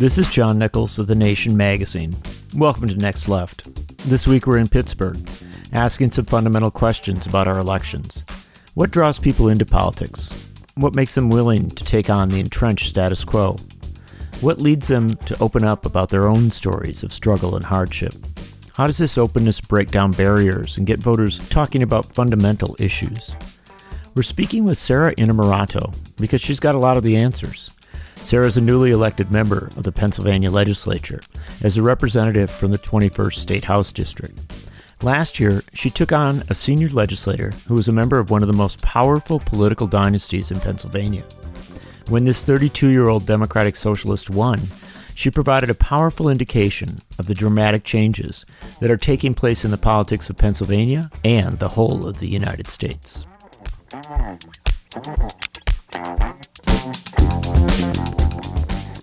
[0.00, 2.16] This is John Nichols of The Nation magazine.
[2.56, 3.68] Welcome to Next Left.
[4.08, 5.18] This week we're in Pittsburgh,
[5.74, 8.24] asking some fundamental questions about our elections.
[8.72, 10.30] What draws people into politics?
[10.76, 13.56] What makes them willing to take on the entrenched status quo?
[14.40, 18.14] What leads them to open up about their own stories of struggle and hardship?
[18.72, 23.34] How does this openness break down barriers and get voters talking about fundamental issues?
[24.14, 27.76] We're speaking with Sara Innamorato because she's got a lot of the answers.
[28.22, 31.20] Sara is a newly elected member of the Pennsylvania legislature
[31.62, 34.38] as a representative from the 21st State House District.
[35.02, 38.46] Last year, she took on a senior legislator who was a member of one of
[38.46, 41.24] the most powerful political dynasties in Pennsylvania.
[42.08, 44.60] When this 32 year old Democratic Socialist won,
[45.14, 48.44] she provided a powerful indication of the dramatic changes
[48.80, 52.68] that are taking place in the politics of Pennsylvania and the whole of the United
[52.68, 53.24] States.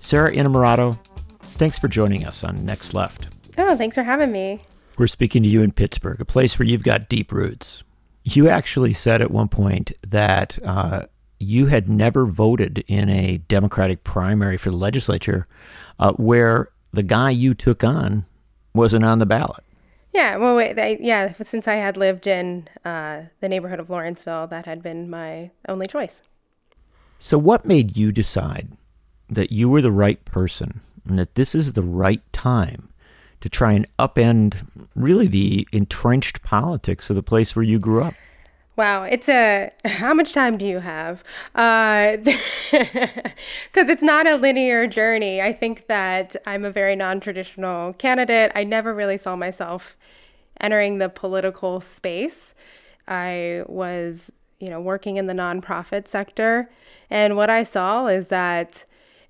[0.01, 0.97] Sara Innamorato,
[1.41, 3.27] thanks for joining us on Next Left.
[3.57, 4.61] Oh, thanks for having me.
[4.97, 7.83] We're speaking to you in Pittsburgh, a place where you've got deep roots.
[8.23, 11.07] You actually said at one point that uh,
[11.39, 15.47] you had never voted in a Democratic primary for the legislature
[15.99, 18.25] uh, where the guy you took on
[18.73, 19.63] wasn't on the ballot.
[20.13, 24.47] Yeah, well, wait, I, yeah, since I had lived in uh, the neighborhood of Lawrenceville,
[24.47, 26.21] that had been my only choice.
[27.19, 28.69] So, what made you decide
[29.29, 32.89] that you were the right person and that this is the right time
[33.41, 38.13] to try and upend really the entrenched politics of the place where you grew up?
[38.75, 41.23] Wow, it's a how much time do you have?
[41.53, 42.27] Because
[42.73, 43.11] uh,
[43.75, 45.41] it's not a linear journey.
[45.41, 48.51] I think that I'm a very non traditional candidate.
[48.53, 49.97] I never really saw myself
[50.59, 52.53] entering the political space.
[53.07, 56.69] I was, you know, working in the nonprofit sector.
[57.09, 58.85] And what I saw is that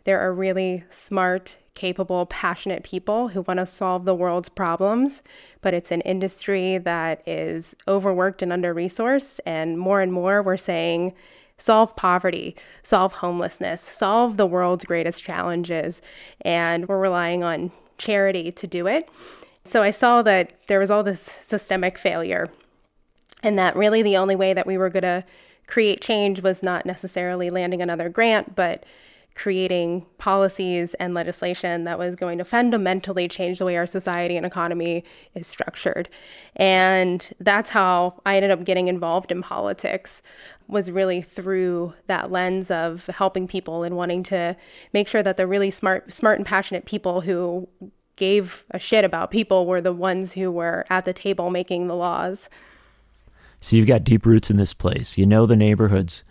[0.06, 5.21] there are really smart, capable, passionate people who want to solve the world's problems,
[5.61, 9.39] but it's an industry that is overworked and under resourced.
[9.45, 11.14] And more and more, we're saying,
[11.58, 16.02] solve poverty, solve homelessness, solve the world's greatest challenges.
[16.42, 19.10] And we're relying on charity to do it.
[19.66, 22.49] So I saw that there was all this systemic failure,
[23.43, 25.23] and that really the only way that we were going to
[25.67, 28.86] create change was not necessarily landing another grant, but
[29.37, 34.48] creating policies and legislation that was going to fundamentally change the way our society and
[34.48, 35.03] economy
[35.36, 36.09] is structured.
[36.55, 40.23] And that's how I ended up getting involved in politics
[40.67, 44.58] was really through that lens of helping people and wanting to
[44.92, 47.67] make sure that the really smart smart and passionate people who
[48.15, 51.95] gave a shit about people were the ones who were at the table making the
[51.95, 52.49] laws.
[53.61, 55.17] So you've got deep roots in this place.
[55.17, 56.23] You know the neighborhoods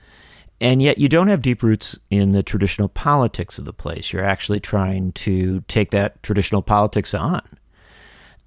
[0.60, 4.12] and yet you don't have deep roots in the traditional politics of the place.
[4.12, 7.42] You're actually trying to take that traditional politics on.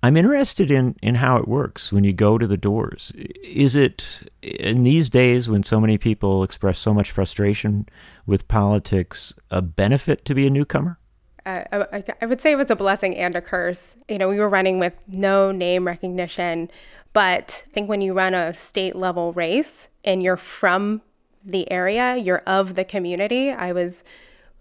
[0.02, 3.12] I'm interested in, in how it works when you go to the doors.
[3.44, 7.86] Is it in these days when so many people express so much frustration
[8.26, 10.98] with politics a benefit to be a newcomer?
[11.46, 13.96] Uh, I, I would say it was a blessing and a curse.
[14.08, 16.72] You know, we were running with no name recognition,
[17.14, 21.02] but I think when you run a state level race and you're from
[21.44, 23.52] the area, you're of the community.
[23.52, 24.04] I was,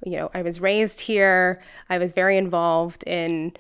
[0.04, 1.60] you know, I was raised here.
[1.90, 3.52] I was very involved in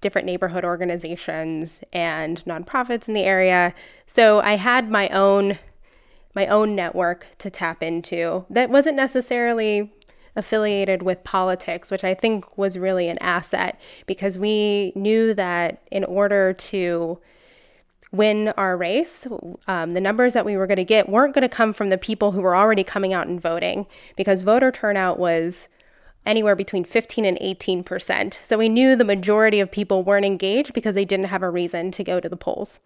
[0.00, 3.74] different neighborhood organizations and nonprofits in the area.
[4.06, 5.58] So I had my own
[6.34, 9.92] my own network to tap into that wasn't necessarily
[10.36, 16.02] affiliated with politics, which I think was really an asset because we knew that in
[16.04, 17.18] order to
[18.14, 19.26] win our race,
[19.66, 21.98] um, the numbers that we were going to get weren't going to come from the
[21.98, 23.86] people who were already coming out and voting
[24.16, 25.68] because voter turnout was
[26.26, 28.40] anywhere between 15 and 18 percent.
[28.44, 31.90] So we knew the majority of people weren't engaged because they didn't have a reason
[31.92, 32.80] to go to the polls.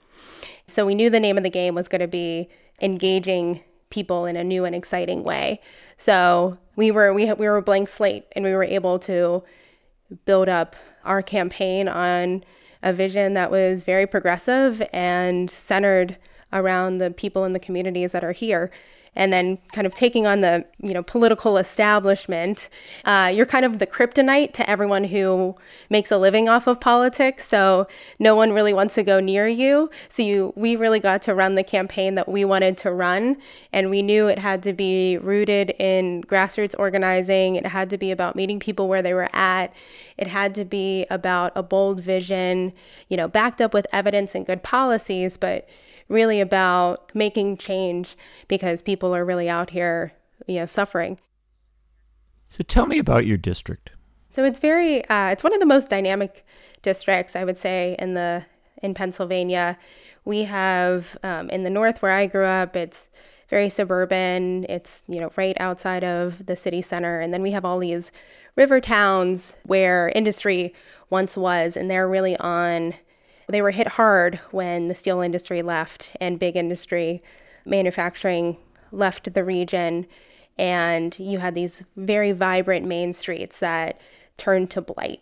[0.66, 2.48] So we knew the name of the game was going to be
[2.80, 5.60] engaging people in a new and exciting way.
[5.96, 9.42] So we were we we were a blank slate and we were able to
[10.24, 12.44] build up our campaign on
[12.82, 16.16] a vision that was very progressive and centered
[16.52, 18.70] around the people in the communities that are here
[19.18, 22.70] and then kind of taking on the you know political establishment
[23.04, 25.56] uh, you're kind of the kryptonite to everyone who
[25.90, 27.46] makes a living off of politics.
[27.46, 27.86] So
[28.18, 29.90] no one really wants to go near you.
[30.08, 33.36] So you we really got to run the campaign that we wanted to run
[33.72, 37.56] and we knew it had to be rooted in grassroots organizing.
[37.56, 39.72] It had to be about meeting people where they were at.
[40.16, 42.72] It had to be about a bold vision
[43.08, 45.68] you know backed up with evidence and good policies but
[46.08, 48.16] really about making change
[48.48, 50.12] because people are really out here,
[50.46, 51.18] you know, suffering.
[52.48, 53.90] So tell me about your district.
[54.30, 56.46] So it's very, uh, it's one of the most dynamic
[56.82, 58.44] districts, I would say, in the
[58.82, 59.78] in Pennsylvania.
[60.24, 63.08] We have um, in the north where I grew up, it's
[63.48, 64.66] very suburban.
[64.68, 68.12] It's you know right outside of the city center, and then we have all these
[68.56, 70.74] river towns where industry
[71.10, 72.94] once was, and they're really on.
[73.48, 77.22] They were hit hard when the steel industry left and big industry
[77.64, 78.58] manufacturing
[78.92, 80.06] left the region,
[80.58, 84.00] and you had these very vibrant main streets that
[84.36, 85.20] turned to blight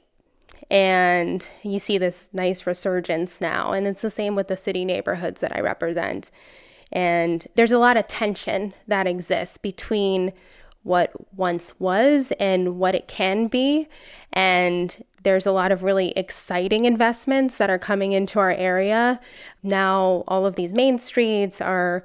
[0.70, 3.72] and you see this nice resurgence now.
[3.72, 6.30] And it's the same with the city neighborhoods that I represent.
[6.92, 10.32] And there's a lot of tension that exists between
[10.82, 13.88] what once was and what it can be.
[14.32, 19.20] And there's a lot of really exciting investments that are coming into our area.
[19.62, 22.04] Now, all of these main streets are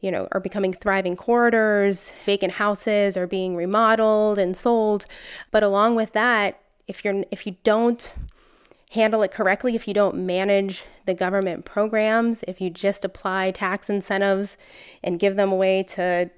[0.00, 2.12] you know, are becoming thriving corridors.
[2.24, 5.06] Vacant houses are being remodeled and sold.
[5.50, 8.14] But along with that, if you're if you don't
[8.90, 13.88] handle it correctly, if you don't manage the government programs, if you just apply tax
[13.88, 14.56] incentives
[15.04, 16.28] and give them away to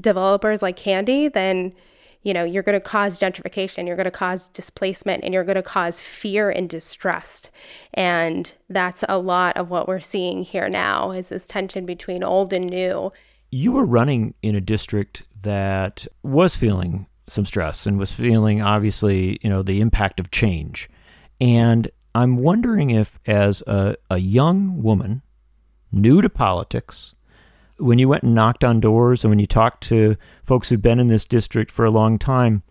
[0.00, 1.72] developers like candy, then
[2.24, 5.54] you know you're going to cause gentrification you're going to cause displacement and you're going
[5.54, 7.50] to cause fear and distrust
[7.94, 12.52] and that's a lot of what we're seeing here now is this tension between old
[12.52, 13.12] and new
[13.54, 19.38] you were running in a district that was feeling some stress and was feeling obviously,
[19.42, 20.90] you know, the impact of change.
[21.40, 25.22] And I'm wondering if, as a, a young woman,
[25.92, 27.14] new to politics,
[27.78, 31.00] when you went and knocked on doors and when you talked to folks who'd been
[31.00, 32.62] in this district for a long time,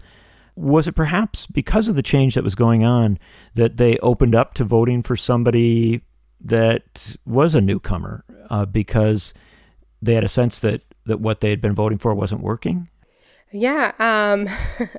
[0.56, 3.18] was it perhaps because of the change that was going on
[3.56, 6.02] that they opened up to voting for somebody
[6.40, 9.34] that was a newcomer uh, because
[10.02, 12.90] they had a sense that, that what they had been voting for wasn't working?
[13.52, 14.50] Yeah, um,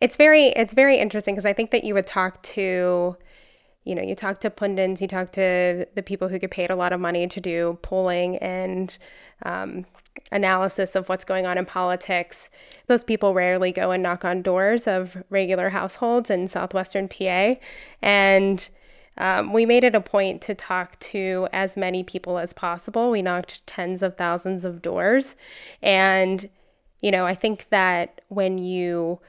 [0.00, 3.16] it's very it's very interesting because I think that you would talk to,
[3.86, 6.76] you know, you talk to pundits, you talk to the people who get paid a
[6.76, 8.98] lot of money to do polling and
[9.44, 9.86] um,
[10.32, 12.50] analysis of what's going on in politics.
[12.88, 17.54] Those people rarely go and knock on doors of regular households in southwestern PA,
[18.02, 18.68] and
[19.18, 23.10] um, we made it a point to talk to as many people as possible.
[23.12, 25.36] We knocked tens of thousands of doors,
[25.80, 26.48] and
[27.02, 29.20] you know, I think that when you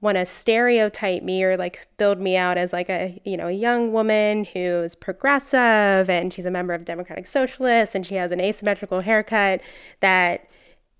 [0.00, 3.52] want to stereotype me or like build me out as like a you know a
[3.52, 8.40] young woman who's progressive and she's a member of Democratic Socialists and she has an
[8.40, 9.60] asymmetrical haircut
[10.00, 10.46] that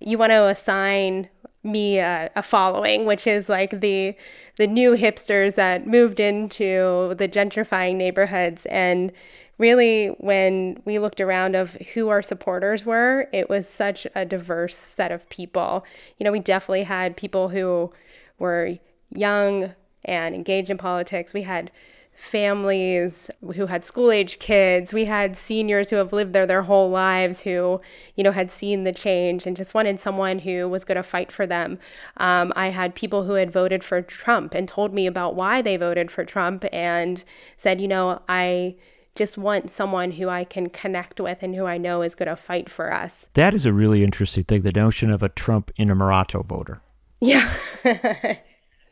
[0.01, 1.29] you want to assign
[1.65, 4.15] me a, a, following, which is like the
[4.57, 8.67] the new hipsters that moved into the gentrifying neighborhoods.
[8.67, 9.13] And
[9.59, 14.77] really when we looked around of who our supporters were it was such a diverse
[14.77, 15.85] set of people.
[16.19, 17.93] You know we definitely had people who
[18.39, 18.79] were
[19.15, 19.75] young
[20.05, 21.71] and engaged in politics we had
[22.19, 26.91] families who had school age kids we had seniors who have lived there their whole
[26.91, 27.81] lives who
[28.17, 31.31] you know had seen the change and just wanted someone who was going to fight
[31.31, 31.79] for them
[32.17, 35.77] um, i had people who had voted for trump and told me about why they
[35.77, 37.23] voted for trump and
[37.57, 38.75] said you know i
[39.15, 42.37] just want someone who I can connect with and who I know is going to
[42.37, 43.27] fight for us.
[43.35, 46.79] That is a really interesting thing the notion of a Trump innamorato voter.
[47.21, 47.53] Yeah.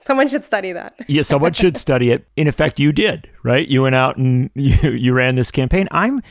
[0.06, 0.94] someone should study that.
[1.08, 2.26] yeah, someone should study it.
[2.36, 3.66] In effect, you did, right?
[3.66, 5.88] You went out and you, you ran this campaign.
[5.90, 6.22] I'm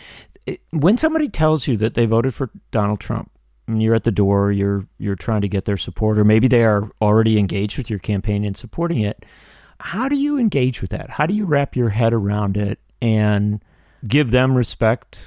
[0.47, 3.31] eh, when somebody tells you that they voted for Donald Trump,
[3.67, 6.63] and you're at the door, you're you're trying to get their support, or maybe they
[6.63, 9.25] are already engaged with your campaign and supporting it.
[9.79, 11.09] How do you engage with that?
[11.09, 13.63] How do you wrap your head around it and
[14.07, 15.25] give them respect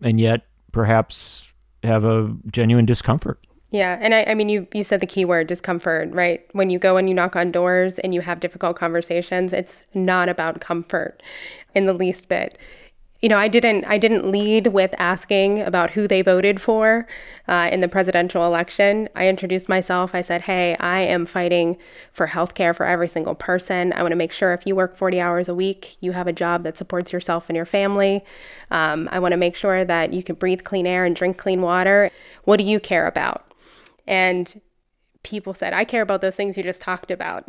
[0.00, 3.44] and yet perhaps have a genuine discomfort.
[3.70, 6.46] Yeah, and I, I mean, you you said the key word discomfort, right?
[6.52, 10.28] When you go and you knock on doors and you have difficult conversations, it's not
[10.28, 11.22] about comfort
[11.74, 12.58] in the least bit
[13.20, 17.06] you know, I didn't I didn't lead with asking about who they voted for
[17.48, 19.08] uh, in the presidential election.
[19.16, 20.14] I introduced myself.
[20.14, 21.78] I said, "Hey, I am fighting
[22.12, 23.92] for health care for every single person.
[23.94, 26.32] I want to make sure if you work 40 hours a week, you have a
[26.32, 28.24] job that supports yourself and your family.
[28.70, 31.60] Um, I want to make sure that you can breathe clean air and drink clean
[31.60, 32.10] water.
[32.44, 33.47] What do you care about?"
[34.08, 34.60] And
[35.22, 37.48] people said, I care about those things you just talked about.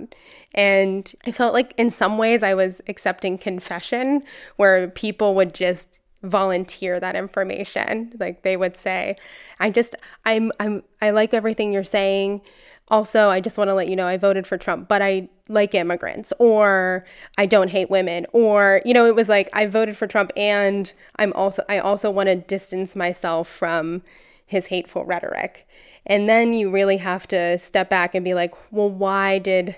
[0.54, 4.22] And I felt like in some ways I was accepting confession
[4.58, 8.14] where people would just volunteer that information.
[8.20, 9.16] Like they would say,
[9.60, 12.42] I just I'm I'm I like everything you're saying.
[12.90, 15.74] Also, I just want to let you know I voted for Trump, but I like
[15.74, 17.06] immigrants or
[17.38, 20.92] I don't hate women or you know it was like I voted for Trump and
[21.18, 24.04] I'm also I also want to distance myself from
[24.46, 25.68] his hateful rhetoric.
[26.06, 29.76] And then you really have to step back and be like, well, why did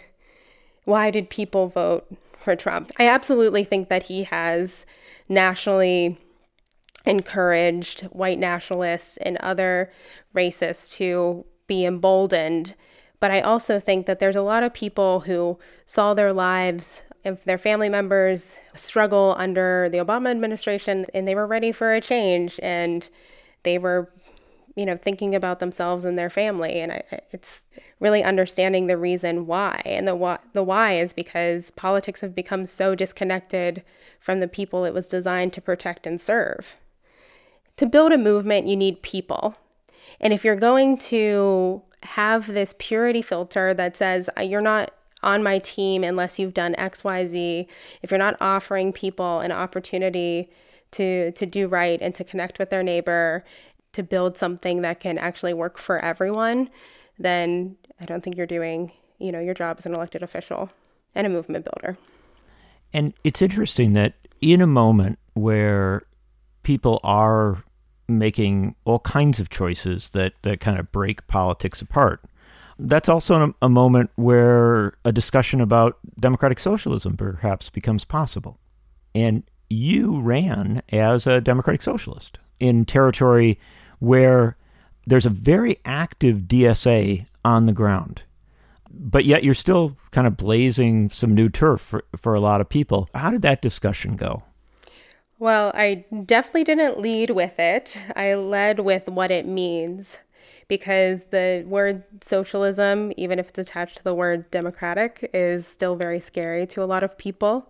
[0.86, 2.08] why did people vote
[2.44, 2.92] for Trump?
[2.98, 4.86] I absolutely think that he has
[5.30, 6.18] nationally
[7.06, 9.92] encouraged white nationalists and other
[10.36, 12.75] racists to be emboldened.
[13.20, 17.44] But I also think that there's a lot of people who saw their lives if
[17.44, 22.60] their family members struggle under the Obama administration and they were ready for a change
[22.63, 23.10] and
[23.63, 24.12] they were
[24.75, 27.63] you know thinking about themselves and their family and I, it's
[28.00, 32.66] really understanding the reason why and the why the why is because politics have become
[32.66, 33.84] so disconnected
[34.20, 36.75] from the people it was designed to protect and serve.
[37.78, 39.56] To build a movement you need people.
[40.20, 44.92] And if you're going to have this purity filter that says uh, you're not
[45.24, 47.68] on my team unless you've done xyz
[48.01, 50.50] if you're not offering people an opportunity
[50.90, 53.44] to to do right and to connect with their neighbor
[53.93, 56.69] to build something that can actually work for everyone,
[57.19, 60.69] then I don't think you're doing, you know, your job as an elected official
[61.13, 61.98] and a movement builder.
[62.93, 66.03] And it's interesting that in a moment where
[66.63, 67.63] people are
[68.07, 72.21] making all kinds of choices that, that kind of break politics apart,
[72.79, 78.57] that's also a, a moment where a discussion about democratic socialism perhaps becomes possible.
[79.13, 83.60] And you ran as a democratic socialist in territory
[84.01, 84.58] where
[85.05, 88.24] there's a very active DSA on the ground.
[88.89, 92.67] But yet you're still kind of blazing some new turf for, for a lot of
[92.67, 93.08] people.
[93.15, 94.43] How did that discussion go?
[95.39, 97.98] Well, I definitely didn't lead with it.
[98.15, 100.17] I led with what it means
[100.67, 106.20] because the word socialism, even if it's attached to the word democratic, is still very
[106.20, 107.70] scary to a lot of people.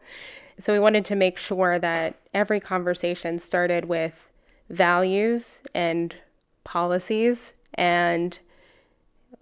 [0.59, 4.30] So we wanted to make sure that every conversation started with
[4.71, 6.15] values and
[6.63, 8.39] policies and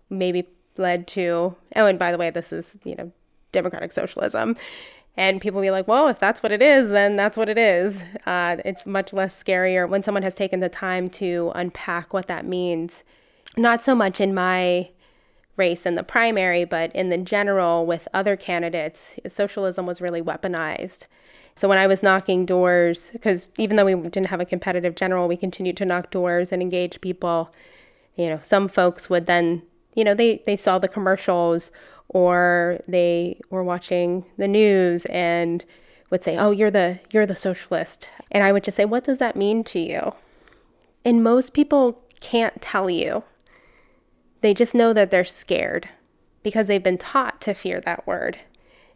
[0.09, 3.11] maybe led to oh and by the way this is you know
[3.51, 4.55] democratic socialism.
[5.17, 8.03] And people be like well if that's what it is then that's what it is.
[8.25, 12.45] Uh, it's much less scarier when someone has taken the time to unpack what that
[12.45, 13.03] means
[13.57, 14.89] not so much in my
[15.57, 19.15] race in the primary but in the general with other candidates.
[19.27, 21.07] Socialism was really weaponized
[21.59, 25.27] so when I was knocking doors, because even though we didn't have a competitive general,
[25.27, 27.53] we continued to knock doors and engage people.
[28.15, 29.63] You know, some folks would then,
[29.93, 31.69] you know, they they saw the commercials
[32.07, 35.65] or they were watching the news and
[36.09, 39.19] would say, "Oh, you're the you're the socialist," and I would just say, "What does
[39.19, 40.13] that mean to you?"
[41.03, 43.23] And most people can't tell you.
[44.39, 45.89] They just know that they're scared
[46.41, 48.39] because they've been taught to fear that word.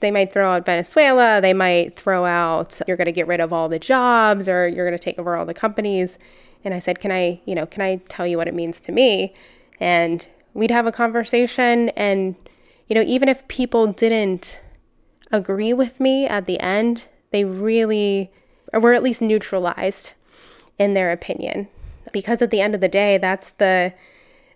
[0.04, 1.40] They might throw out Venezuela.
[1.40, 4.86] They might throw out, you're going to get rid of all the jobs or you're
[4.86, 6.20] going to take over all the companies.
[6.66, 8.92] And I said, can I, you know, can I tell you what it means to
[8.92, 9.34] me?
[9.80, 11.88] And we'd have a conversation.
[11.92, 12.36] And,
[12.90, 14.60] you know, even if people didn't
[15.32, 18.30] agree with me at the end, they really
[18.74, 20.12] were at least neutralized
[20.78, 21.70] in their opinion.
[22.12, 23.94] Because at the end of the day, that's the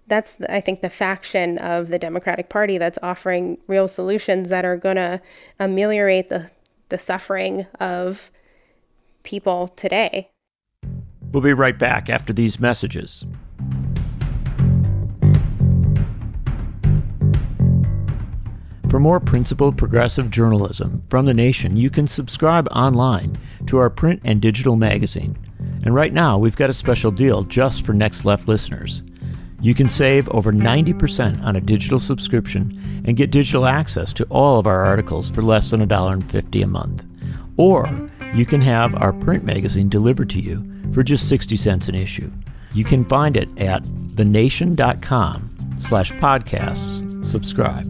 [0.08, 4.78] that's I think the faction of the Democratic Party that's offering real solutions that are
[4.78, 5.22] going to
[5.60, 6.50] ameliorate the
[6.90, 8.32] the suffering of
[9.24, 10.30] people today.
[11.32, 13.26] We'll be right back after these messages.
[18.90, 24.22] For more principled progressive journalism from the nation, you can subscribe online to our print
[24.24, 25.38] and digital magazine.
[25.84, 29.02] And right now, we've got a special deal just for Next Left listeners.
[29.60, 34.60] You can save over 90% on a digital subscription and get digital access to all
[34.60, 37.06] of our articles for less than $1.50 a month.
[37.58, 41.96] Or you can have our print magazine delivered to you for just 60 cents an
[41.96, 42.32] issue.
[42.74, 43.84] You can find it at
[44.16, 47.88] thenation.com slash podcasts subscribe.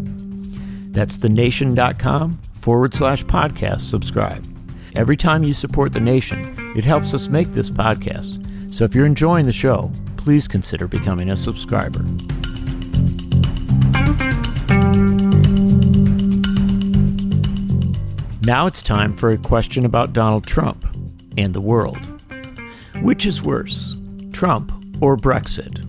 [0.94, 4.46] That's thenation.com forward slash podcast subscribe.
[4.96, 8.74] Every time you support the nation, it helps us make this podcast.
[8.74, 9.92] So if you're enjoying the show,
[10.28, 12.04] please consider becoming a subscriber.
[18.42, 20.86] Now it's time for a question about Donald Trump
[21.38, 21.98] and the world.
[23.02, 23.96] Which is worse,
[24.34, 25.88] Trump or Brexit?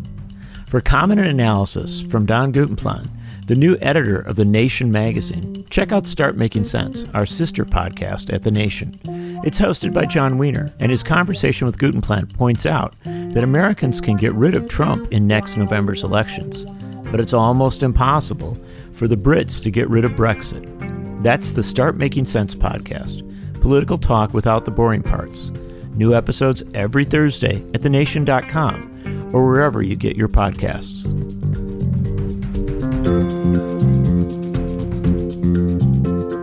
[0.68, 3.11] For comment and analysis from Don Guttenplan,
[3.48, 8.30] the new editor of The Nation magazine, check out Start Making Sense, our sister podcast
[8.30, 9.00] at The Nation.
[9.42, 14.18] It's hosted by Jon Wiener, and his conversation with Guttenplan points out that Americans can
[14.18, 16.66] get rid of Trump in next November's elections,
[17.10, 18.58] but it's almost impossible
[18.92, 21.22] for the Brits to get rid of Brexit.
[21.22, 23.22] That's the Start Making Sense podcast,
[23.62, 25.48] political talk without the boring parts.
[25.94, 31.27] New episodes every Thursday at thenation.com or wherever you get your podcasts.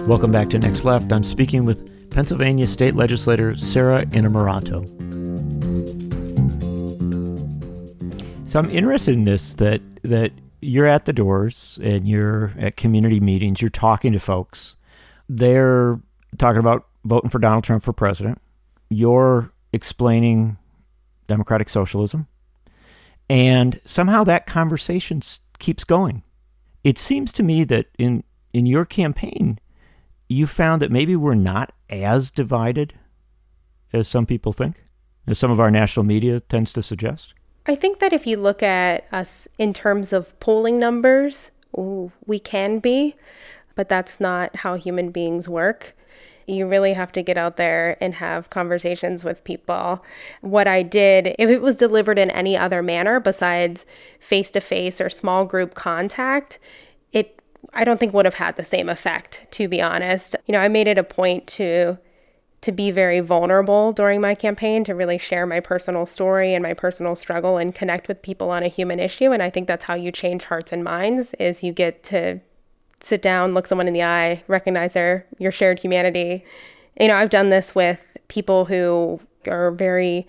[0.08, 1.12] Welcome back to Next Left.
[1.12, 4.86] I'm speaking with Pennsylvania State Legislator Sara Innamorato.
[8.48, 10.32] So I'm interested in this that that
[10.62, 14.76] you're at the doors and you're at community meetings, you're talking to folks.
[15.28, 16.00] They're
[16.38, 18.40] talking about voting for Donald Trump for president.
[18.90, 20.58] You're explaining
[21.26, 22.28] democratic socialism.
[23.28, 25.24] And somehow that conversation
[25.58, 26.22] keeps going.
[26.84, 29.58] It seems to me that in in your campaign,
[30.28, 32.94] you found that maybe we're not as divided
[33.94, 34.84] as some people think,
[35.28, 37.34] as some of our national media tends to suggest.
[37.68, 42.40] I think that if you look at us in terms of polling numbers, ooh, we
[42.40, 43.16] can be,
[43.76, 45.96] but that's not how human beings work.
[46.48, 50.04] You really have to get out there and have conversations with people.
[50.42, 53.86] What I did, if it was delivered in any other manner besides
[54.20, 56.60] face to face or small group contact,
[57.74, 60.36] I don't think would have had the same effect, to be honest.
[60.46, 61.98] You know, I made it a point to
[62.62, 66.74] to be very vulnerable during my campaign, to really share my personal story and my
[66.74, 69.32] personal struggle and connect with people on a human issue.
[69.32, 72.40] And I think that's how you change hearts and minds is you get to
[73.04, 76.44] sit down, look someone in the eye, recognize their your shared humanity.
[77.00, 80.26] You know, I've done this with people who are very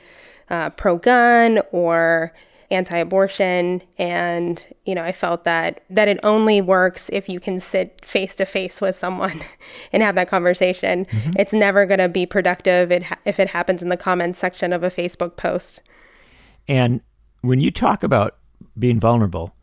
[0.51, 2.35] uh, pro-gun or
[2.71, 3.83] anti-abortion.
[3.99, 8.35] And you know i felt that that it only works if you can sit face
[8.37, 9.41] to face with someone
[9.93, 11.07] and have that conversation.
[11.07, 11.33] Mm-hmm.
[11.39, 12.93] it's never going to be productive.
[12.93, 15.81] If it happens in the comments section of a facebook post.
[16.69, 17.01] And
[17.43, 18.37] when you talk about
[18.79, 19.55] being vulnerable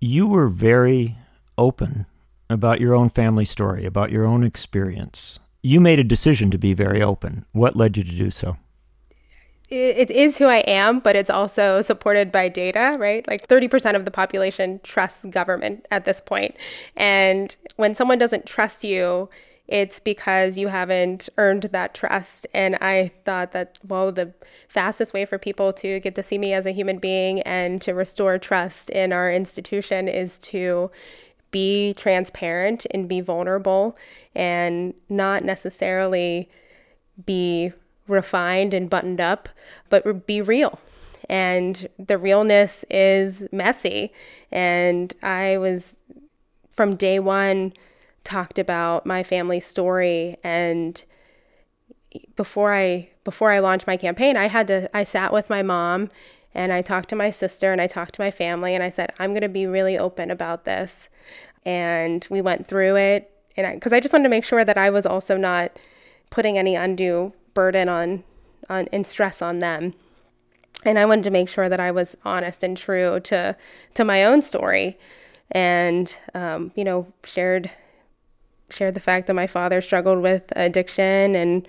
[0.00, 1.16] you were very
[1.56, 2.06] open
[2.48, 5.38] about your own family story about your own experience.
[5.62, 7.44] You made a decision to be very open.
[7.52, 8.56] What led you to do so
[9.70, 13.26] it is who I am, but it's also supported by data, right?
[13.28, 16.56] Like 30% of the population trusts government at this point.
[16.96, 19.28] And when someone doesn't trust you,
[19.66, 22.46] it's because you haven't earned that trust.
[22.54, 24.32] And I thought that, well, the
[24.68, 27.92] fastest way for people to get to see me as a human being and to
[27.92, 30.90] restore trust in our institution is to
[31.50, 33.96] be transparent and be vulnerable
[34.34, 36.48] and not necessarily
[37.26, 37.72] be
[38.08, 39.48] refined and buttoned up,
[39.88, 40.78] but be real.
[41.28, 44.12] And the realness is messy.
[44.50, 45.96] And I was
[46.70, 47.72] from day one
[48.24, 51.02] talked about my family story and
[52.36, 56.10] before I before I launched my campaign, I had to I sat with my mom
[56.54, 59.12] and I talked to my sister and I talked to my family and I said
[59.18, 61.08] I'm going to be really open about this.
[61.64, 64.78] And we went through it and because I, I just wanted to make sure that
[64.78, 65.72] I was also not
[66.30, 68.24] putting any undue burden on
[68.68, 69.94] on and stress on them.
[70.84, 73.56] And I wanted to make sure that I was honest and true to
[73.94, 74.98] to my own story,
[75.50, 77.70] and um, you know shared
[78.70, 81.66] shared the fact that my father struggled with addiction and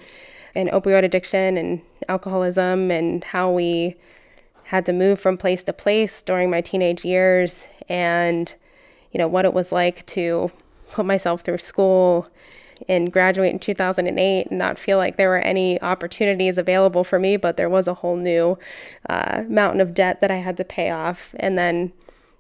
[0.55, 3.95] and opioid addiction and alcoholism and how we
[4.65, 8.55] had to move from place to place during my teenage years and
[9.11, 10.51] you know what it was like to
[10.91, 12.27] put myself through school
[12.87, 17.37] and graduate in 2008 and not feel like there were any opportunities available for me,
[17.37, 18.57] but there was a whole new
[19.09, 21.33] uh, mountain of debt that I had to pay off.
[21.37, 21.91] And then,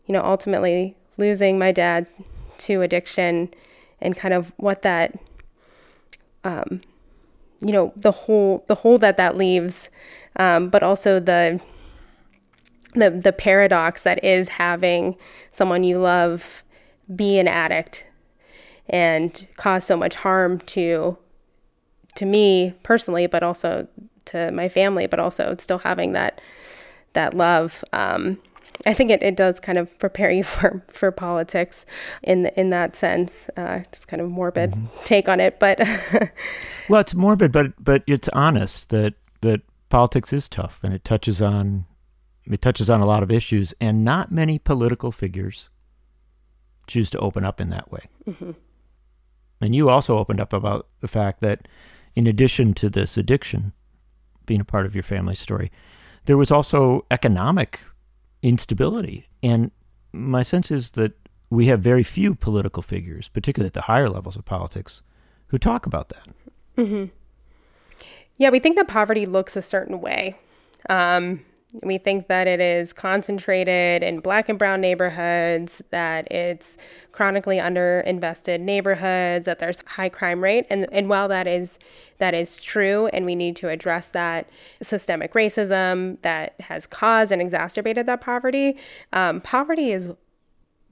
[0.05, 2.07] you know, ultimately losing my dad
[2.59, 3.53] to addiction
[4.01, 5.17] and kind of what that,
[6.43, 6.81] um,
[7.59, 9.89] you know, the whole the hole that that leaves,
[10.37, 11.59] um, but also the
[12.95, 15.15] the the paradox that is having
[15.51, 16.63] someone you love
[17.13, 18.05] be an addict
[18.89, 21.17] and cause so much harm to
[22.15, 23.87] to me personally, but also
[24.25, 26.41] to my family, but also still having that
[27.13, 27.83] that love.
[27.93, 28.39] Um,
[28.85, 31.85] I think it, it does kind of prepare you for, for politics
[32.23, 33.49] in in that sense.
[33.57, 35.03] Uh, just kind of morbid mm-hmm.
[35.05, 35.79] take on it, but
[36.89, 41.41] well, it's morbid, but but it's honest that that politics is tough and it touches
[41.41, 41.85] on
[42.45, 45.69] it touches on a lot of issues, and not many political figures
[46.87, 48.09] choose to open up in that way.
[48.27, 48.51] Mm-hmm.
[49.61, 51.67] And you also opened up about the fact that,
[52.15, 53.73] in addition to this addiction
[54.45, 55.71] being a part of your family story,
[56.25, 57.81] there was also economic
[58.41, 59.27] instability.
[59.43, 59.71] And
[60.11, 61.13] my sense is that
[61.49, 65.01] we have very few political figures, particularly at the higher levels of politics,
[65.47, 66.27] who talk about that.
[66.77, 67.05] Mm-hmm.
[68.37, 70.37] Yeah, we think that poverty looks a certain way.
[70.89, 71.43] Um,
[71.83, 76.77] we think that it is concentrated in black and brown neighborhoods, that it's
[77.11, 80.65] chronically underinvested neighborhoods, that there's high crime rate.
[80.69, 81.77] And, and while that is
[82.17, 84.49] that is true and we need to address that
[84.81, 88.75] systemic racism that has caused and exacerbated that poverty,
[89.13, 90.09] um, poverty is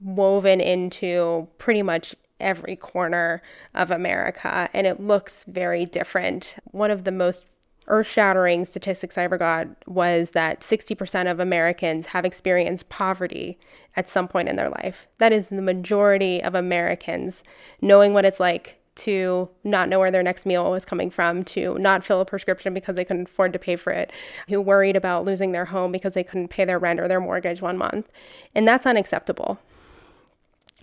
[0.00, 3.42] woven into pretty much every corner
[3.74, 6.54] of America, and it looks very different.
[6.70, 7.44] One of the most
[7.88, 13.58] earth shattering statistics I ever got was that 60% of Americans have experienced poverty
[13.96, 15.06] at some point in their life.
[15.18, 17.42] That is the majority of Americans
[17.80, 21.78] knowing what it's like to not know where their next meal was coming from, to
[21.78, 24.12] not fill a prescription because they couldn't afford to pay for it,
[24.48, 27.62] who worried about losing their home because they couldn't pay their rent or their mortgage
[27.62, 28.08] one month.
[28.54, 29.58] And that's unacceptable.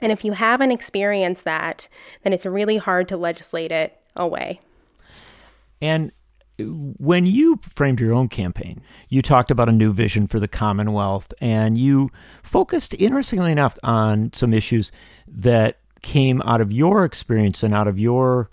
[0.01, 1.87] And if you haven't experienced that,
[2.23, 4.61] then it's really hard to legislate it away.
[5.81, 6.11] And
[6.57, 11.33] when you framed your own campaign, you talked about a new vision for the Commonwealth
[11.41, 12.09] and you
[12.43, 14.91] focused, interestingly enough, on some issues
[15.27, 18.49] that came out of your experience and out of your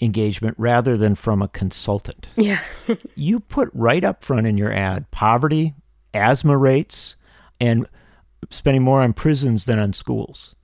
[0.00, 2.28] engagement rather than from a consultant.
[2.36, 2.60] Yeah.
[3.14, 5.74] you put right up front in your ad poverty,
[6.12, 7.16] asthma rates,
[7.60, 7.86] and
[8.50, 10.54] spending more on prisons than on schools.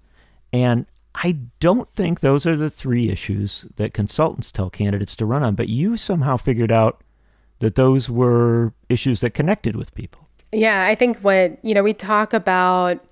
[0.52, 0.86] And
[1.22, 5.55] I don't think those are the three issues that consultants tell candidates to run on,
[5.55, 7.02] but you somehow figured out
[7.61, 10.29] that those were issues that connected with people.
[10.52, 13.02] Yeah, I think what, you know, we talk about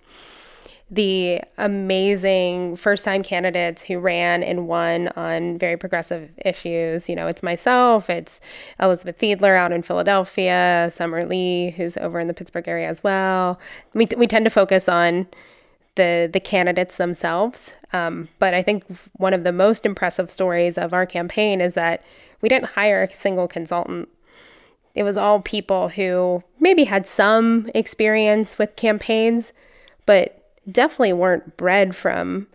[0.90, 7.08] the amazing first time candidates who ran and won on very progressive issues.
[7.08, 8.38] You know, it's myself, it's
[8.78, 13.58] Elizabeth Fiedler out in Philadelphia, Summer Lee, who's over in the Pittsburgh area as well.
[13.94, 15.26] We, we tend to focus on
[15.96, 17.72] the the candidates themselves.
[17.92, 22.02] Um, but I think one of the most impressive stories of our campaign is that
[22.40, 24.08] we didn't hire a single consultant.
[24.94, 29.52] It was all people who maybe had some experience with campaigns,
[30.06, 32.46] but definitely weren't bred from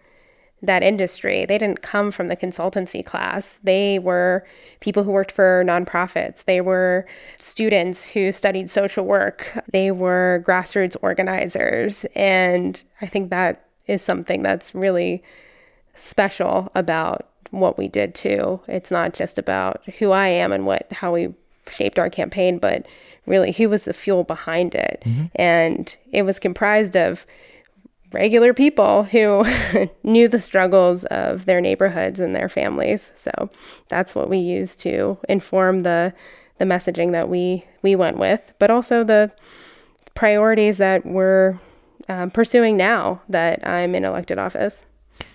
[0.62, 1.46] that industry.
[1.46, 3.60] They didn't come from the consultancy class.
[3.64, 4.46] They were
[4.82, 6.44] people who worked for nonprofits.
[6.44, 7.06] They were
[7.38, 9.58] students who studied social work.
[9.72, 12.06] They were grassroots organizers.
[12.16, 15.24] And I think that is something that's really
[15.96, 18.60] special about what we did too.
[18.68, 21.34] It's not just about who I am and what how we
[21.70, 22.86] shaped our campaign, but
[23.26, 25.02] really who was the fuel behind it.
[25.06, 25.26] Mm-hmm.
[25.36, 27.26] And it was comprised of
[28.12, 29.46] regular people who
[30.04, 33.12] knew the struggles of their neighborhoods and their families.
[33.16, 33.50] So
[33.88, 36.14] that's what we use to inform the
[36.58, 39.32] the messaging that we we went with, but also the
[40.14, 41.58] priorities that we're
[42.10, 44.84] um, pursuing now that I'm in elected office.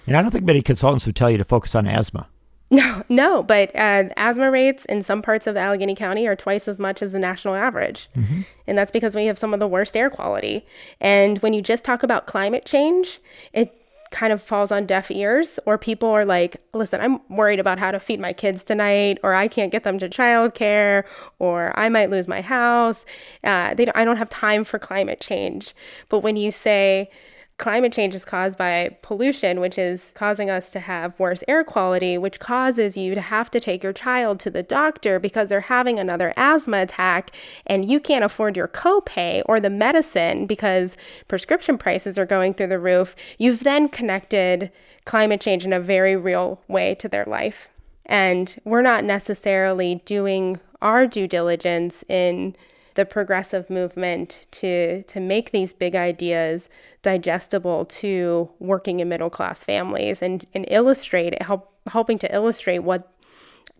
[0.06, 2.28] And I don't think many consultants would tell you to focus on asthma.
[2.70, 6.80] No, no, but uh, asthma rates in some parts of Allegheny County are twice as
[6.80, 8.08] much as the national average.
[8.16, 8.40] Mm-hmm.
[8.66, 10.66] And that's because we have some of the worst air quality.
[11.00, 13.20] And when you just talk about climate change,
[13.52, 13.72] it
[14.10, 17.90] kind of falls on deaf ears, or people are like, listen, I'm worried about how
[17.90, 21.04] to feed my kids tonight, or I can't get them to childcare,
[21.38, 23.04] or I might lose my house.
[23.42, 25.74] Uh, they don't, I don't have time for climate change.
[26.08, 27.10] But when you say,
[27.56, 32.18] climate change is caused by pollution, which is causing us to have worse air quality,
[32.18, 35.98] which causes you to have to take your child to the doctor because they're having
[35.98, 37.30] another asthma attack
[37.66, 40.96] and you can't afford your copay or the medicine because
[41.28, 43.14] prescription prices are going through the roof.
[43.38, 44.72] You've then connected
[45.04, 47.68] climate change in a very real way to their life.
[48.06, 52.56] And we're not necessarily doing our due diligence in
[52.94, 56.68] the progressive movement to to make these big ideas
[57.02, 63.10] digestible to working and middle class families and, and illustrate help helping to illustrate what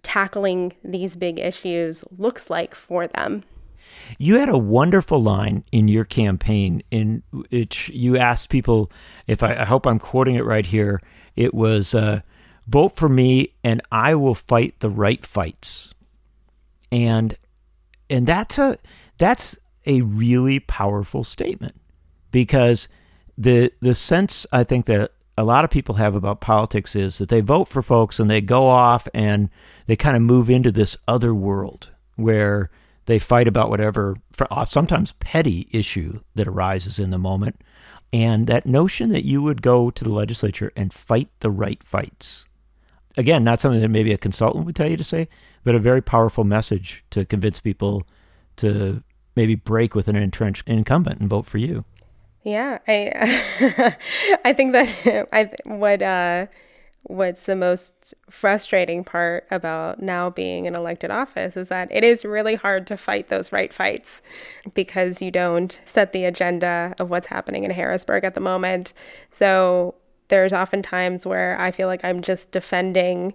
[0.03, 3.43] tackling these big issues looks like for them.
[4.19, 8.91] You had a wonderful line in your campaign in which you asked people,
[9.27, 11.01] if I, I hope I'm quoting it right here,
[11.37, 12.21] it was uh,
[12.67, 15.95] vote for me and I will fight the right fights.
[16.91, 17.37] And
[18.11, 18.79] and that's a
[19.19, 21.81] that's a really powerful statement
[22.31, 22.89] because
[23.37, 27.29] the the sense I think that a lot of people have about politics is that
[27.29, 29.51] they vote for folks and they go off and
[29.87, 32.71] they kind of move into this other world where
[33.07, 34.17] they fight about whatever
[34.51, 37.61] uh, sometimes petty issue that arises in the moment.
[38.13, 42.47] And that notion that you would go to the legislature and fight the right fights.
[43.17, 45.29] Again not something that maybe a consultant would tell you to say
[45.65, 48.07] but a very powerful message to convince people
[48.57, 49.03] to
[49.37, 51.85] maybe break with an entrenched incumbent and vote for you.
[52.43, 53.97] Yeah, I
[54.45, 56.47] I think that I what uh
[57.05, 62.25] what's the most frustrating part about now being in elected office is that it is
[62.25, 64.23] really hard to fight those right fights
[64.73, 68.95] because you don't set the agenda of what's happening in Harrisburg at the moment.
[69.33, 69.95] So
[70.29, 73.35] there's often times where I feel like I'm just defending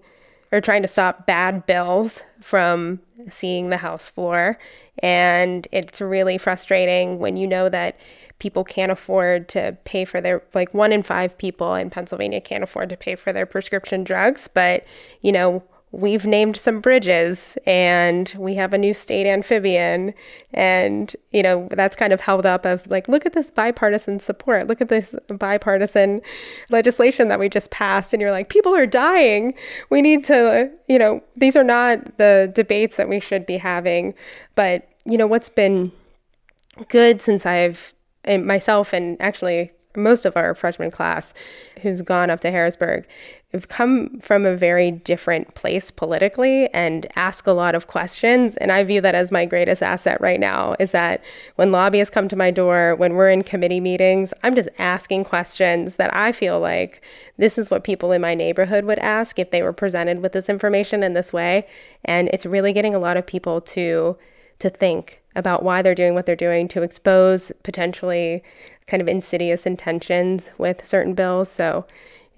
[0.51, 4.57] or trying to stop bad bills from seeing the House floor.
[5.01, 7.97] And it's really frustrating when you know that
[8.39, 12.63] people can't afford to pay for their like one in five people in Pennsylvania can't
[12.63, 14.85] afford to pay for their prescription drugs, but
[15.21, 20.13] you know, we've named some bridges and we have a new state amphibian.
[20.53, 24.67] And you know that's kind of held up of like look at this bipartisan support.
[24.67, 26.21] Look at this bipartisan
[26.69, 28.13] legislation that we just passed.
[28.13, 29.53] And you're like people are dying.
[29.89, 34.13] We need to you know these are not the debates that we should be having.
[34.55, 35.91] But you know what's been
[36.87, 41.33] good since I've and myself and actually most of our freshman class
[41.81, 43.07] who's gone up to Harrisburg
[43.53, 48.55] have come from a very different place politically and ask a lot of questions.
[48.57, 51.23] And I view that as my greatest asset right now is that
[51.55, 55.95] when lobbyists come to my door, when we're in committee meetings, I'm just asking questions
[55.95, 57.01] that I feel like
[57.37, 60.47] this is what people in my neighborhood would ask if they were presented with this
[60.47, 61.65] information in this way.
[62.05, 64.15] And it's really getting a lot of people to
[64.59, 68.43] to think about why they're doing what they're doing to expose potentially
[68.87, 71.49] kind of insidious intentions with certain bills.
[71.49, 71.85] So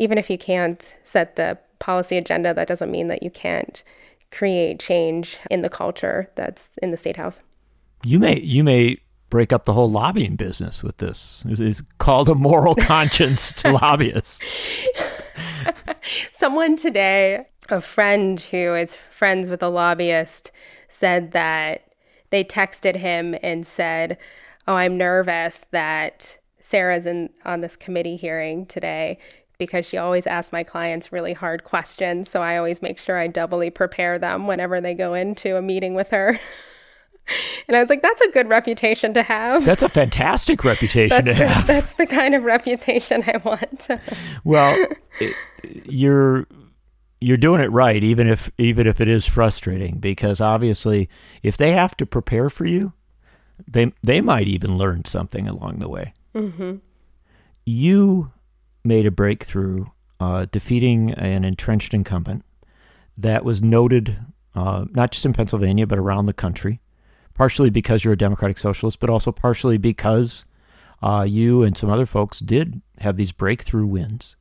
[0.02, 3.84] even if you can't set the policy agenda, that doesn't mean that you can't
[4.32, 7.42] create change in the culture that's in the state house.
[8.04, 8.98] You may you may
[9.30, 11.44] break up the whole lobbying business with this.
[11.48, 14.40] It's, called a moral conscience to lobbyists.
[16.32, 20.52] Someone today, a friend who is friends with a lobbyist,
[20.90, 21.84] said that
[22.32, 24.18] they texted him and said,
[24.68, 29.20] "Oh, I'm nervous that Sara's in on this committee hearing today
[29.62, 32.32] because she always asks my clients really hard questions.
[32.32, 35.94] So I always make sure I doubly prepare them whenever they go into a meeting
[35.94, 36.40] with her."
[37.68, 41.34] and I was like, "That's a good reputation to have." That's a fantastic reputation to
[41.34, 41.68] the, have.
[41.68, 43.88] That's the kind of reputation I want.
[44.44, 44.76] well,
[45.20, 45.36] it,
[45.86, 46.48] you're
[47.20, 51.08] you're doing it right, even if even if it is frustrating, because obviously,
[51.44, 52.94] if they have to prepare for you,
[53.68, 56.14] they they might even learn something along the way.
[56.34, 56.78] Mm-hmm.
[57.64, 58.32] You
[58.84, 59.86] made a breakthrough,
[60.20, 62.44] uh, defeating an entrenched incumbent
[63.18, 64.18] that was noted
[64.54, 66.82] uh, not just in Pennsylvania but around the country,
[67.34, 70.46] partially because you're a democratic socialist, but also partially because
[71.02, 74.36] uh, you and some other folks did have these breakthrough wins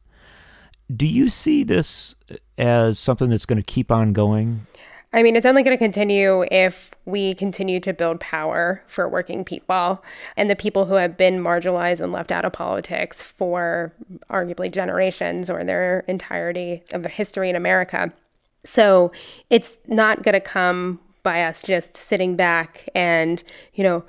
[0.94, 2.14] do you see this
[2.59, 4.66] as something that's going to keep on going?
[5.12, 9.44] I mean, it's only going to continue if we continue to build power for working
[9.44, 10.05] people
[10.37, 13.92] and the people who have been marginalized and left out of politics for
[14.31, 18.12] arguably generations or their entirety of the history in America.
[18.64, 19.11] So
[19.49, 23.42] it's not going to come by us just sitting back and,
[23.75, 24.05] you know,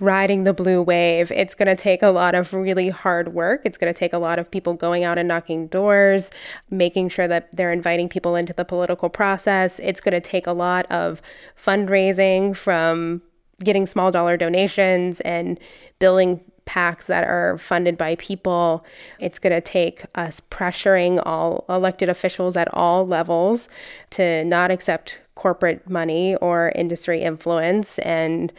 [0.00, 1.30] riding the blue wave.
[1.30, 3.62] It's going to take a lot of really hard work.
[3.64, 6.30] It's going to take a lot of people going out and knocking doors,
[6.70, 9.78] making sure that they're inviting people into the political process.
[9.78, 11.22] It's going to take a lot of
[11.62, 13.22] fundraising from
[13.64, 15.58] getting small dollar donations and
[15.98, 18.84] building PACs that are funded by people.
[19.18, 23.68] It's going to take us pressuring all elected officials at all levels
[24.10, 28.52] to not accept corporate money or industry influence and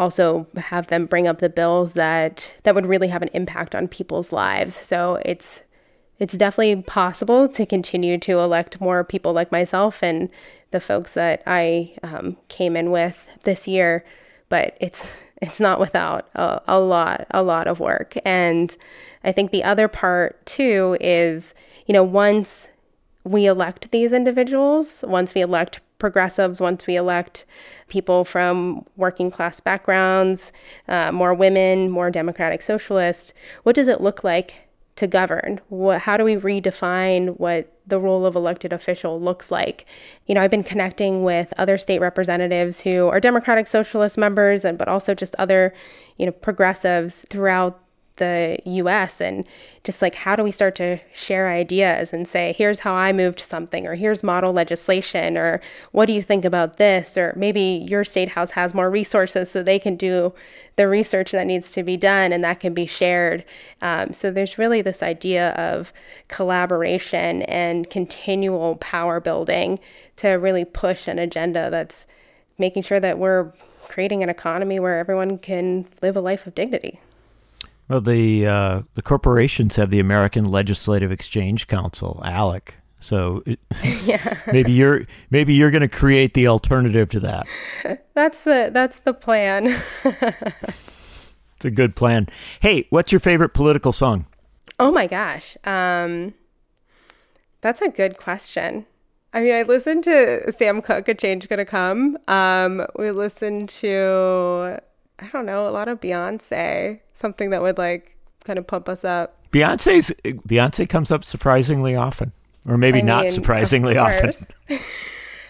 [0.00, 3.86] also have them bring up the bills that that would really have an impact on
[3.86, 4.74] people's lives.
[4.74, 5.60] So it's
[6.18, 10.28] it's definitely possible to continue to elect more people like myself and
[10.70, 14.04] the folks that I um, came in with this year,
[14.48, 15.06] but it's
[15.42, 18.16] it's not without a, a lot a lot of work.
[18.24, 18.74] And
[19.22, 21.52] I think the other part too is
[21.86, 22.68] you know once
[23.24, 27.44] we elect these individuals, once we elect progressives, once we elect
[27.88, 30.52] people from working class backgrounds,
[30.88, 33.32] uh, more women, more democratic socialists,
[33.62, 34.54] what does it look like
[34.96, 35.60] to govern?
[35.68, 39.86] What, how do we redefine what the role of elected official looks like?
[40.26, 44.76] You know, I've been connecting with other state representatives who are democratic socialist members, and
[44.76, 45.72] but also just other,
[46.16, 47.80] you know, progressives throughout
[48.16, 49.46] the US and
[49.82, 53.40] just like how do we start to share ideas and say, here's how I moved
[53.40, 55.60] something, or here's model legislation, or
[55.92, 57.16] what do you think about this?
[57.16, 60.34] Or maybe your state house has more resources so they can do
[60.76, 63.44] the research that needs to be done and that can be shared.
[63.80, 65.92] Um, so there's really this idea of
[66.28, 69.78] collaboration and continual power building
[70.16, 72.06] to really push an agenda that's
[72.58, 73.52] making sure that we're
[73.88, 77.00] creating an economy where everyone can live a life of dignity.
[77.90, 82.74] Well, the uh, the corporations have the American Legislative Exchange Council, ALEC.
[83.00, 83.58] So it,
[84.04, 84.38] yeah.
[84.52, 87.48] maybe you're maybe you're going to create the alternative to that.
[88.14, 89.82] That's the that's the plan.
[90.04, 92.28] it's a good plan.
[92.60, 94.26] Hey, what's your favorite political song?
[94.78, 96.34] Oh my gosh, um,
[97.60, 98.86] that's a good question.
[99.32, 104.80] I mean, I listened to Sam Cooke, "A Change Gonna Come." Um, we listened to
[105.20, 109.04] I don't know, a lot of Beyonce, something that would like kind of pump us
[109.04, 109.36] up.
[109.52, 112.32] Beyonce's Beyonce comes up surprisingly often,
[112.66, 114.34] or maybe I not mean, surprisingly of often.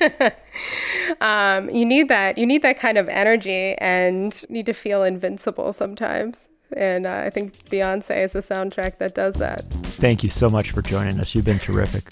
[1.21, 2.39] um, you need that.
[2.39, 6.49] You need that kind of energy, and need to feel invincible sometimes.
[6.77, 9.69] And uh, I think Beyonce is a soundtrack that does that.
[9.71, 11.35] Thank you so much for joining us.
[11.35, 12.09] You've been terrific.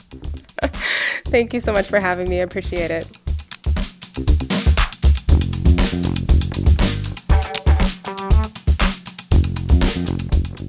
[1.27, 2.41] Thank you so much for having me.
[2.41, 4.48] I appreciate it.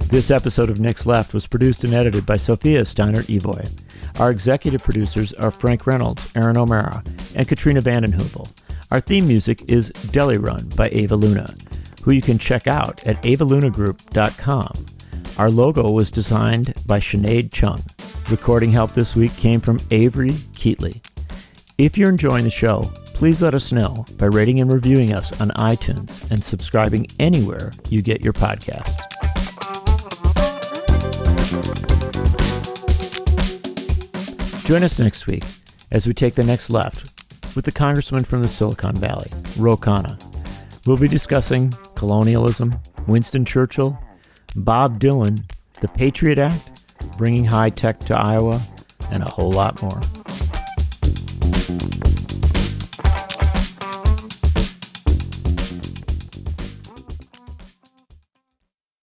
[0.10, 3.70] This episode of Next Left was produced and edited by Sophia Steiner Evoy.
[4.20, 7.04] Our executive producers are Frank Reynolds, Erin O'Mara,
[7.36, 8.50] and Katrina vanden Heuvel.
[8.90, 11.54] Our theme music is Deli Run by Ava Luna,
[12.02, 14.86] who you can check out at avalunagroup.com.
[15.38, 17.84] Our logo was designed by Sinead Chung.
[18.32, 21.06] Recording help this week came from Avery Keatley.
[21.78, 25.50] If you're enjoying the show, please let us know by rating and reviewing us on
[25.52, 29.09] iTunes and subscribing anywhere you get your podcasts.
[34.66, 35.44] Join us next week
[35.92, 37.12] as we take the next left
[37.56, 40.22] with the congressman from the Silicon Valley, Ro Khanna.
[40.86, 42.76] We'll be discussing colonialism,
[43.08, 44.00] Winston Churchill,
[44.56, 45.44] Bob Dylan,
[45.82, 46.84] the Patriot Act,
[47.18, 48.62] bringing high tech to Iowa,
[49.12, 50.00] and a whole lot more.